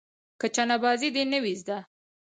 [0.39, 1.77] که چنه بازي دې نه وي زده.